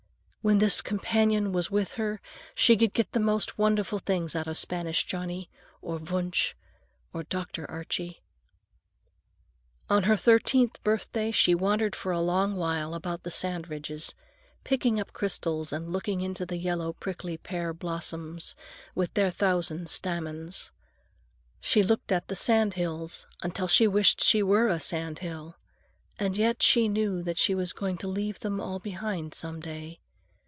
[0.43, 2.19] When this companion was with her,
[2.55, 5.51] she could get the most wonderful things out of Spanish Johnny,
[5.83, 6.55] or Wunsch,
[7.13, 7.69] or Dr.
[7.69, 8.23] Archie.
[9.87, 14.15] On her thirteenth birthday she wandered for a long while about the sand ridges,
[14.63, 18.55] picking up crystals and looking into the yellow prickly pear blossoms
[18.95, 20.71] with their thousand stamens.
[21.59, 25.57] She looked at the sand hills until she wished she were a sand hill.
[26.17, 29.99] And yet she knew that she was going to leave them all behind some day.